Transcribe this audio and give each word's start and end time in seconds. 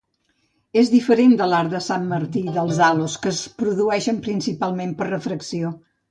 És 0.81 0.87
diferent 0.91 1.33
de 1.41 1.47
l'arc 1.49 1.67
de 1.73 1.81
Sant 1.87 2.07
Martí 2.13 2.41
i 2.45 2.53
dels 2.55 2.79
halos, 2.85 3.17
que 3.25 3.33
es 3.33 3.41
produeixen 3.59 4.23
principalment 4.29 4.97
per 5.03 5.07
la 5.09 5.13
refracció. 5.13 5.71